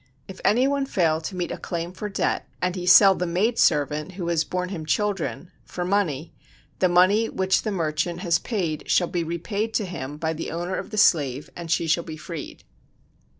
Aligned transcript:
If 0.27 0.41
any 0.43 0.67
one 0.67 0.87
fail 0.87 1.21
to 1.21 1.35
meet 1.35 1.51
a 1.51 1.59
claim 1.59 1.93
for 1.93 2.09
debt, 2.09 2.49
and 2.59 2.75
he 2.75 2.87
sell 2.87 3.13
the 3.13 3.27
maid 3.27 3.59
servant 3.59 4.13
who 4.13 4.29
has 4.29 4.43
borne 4.43 4.69
him 4.69 4.83
children, 4.83 5.51
for 5.63 5.85
money, 5.85 6.33
the 6.79 6.89
money 6.89 7.29
which 7.29 7.61
the 7.61 7.71
merchant 7.71 8.21
has 8.21 8.39
paid 8.39 8.89
shall 8.89 9.09
be 9.09 9.23
repaid 9.23 9.75
to 9.75 9.85
him 9.85 10.17
by 10.17 10.33
the 10.33 10.49
owner 10.49 10.75
of 10.75 10.89
the 10.89 10.97
slave 10.97 11.51
and 11.55 11.69
she 11.69 11.85
shall 11.85 12.03
be 12.03 12.17
freed. 12.17 12.63